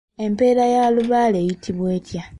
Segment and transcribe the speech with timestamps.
[0.25, 2.21] Empeera ya Lubaale eyitibwa etya?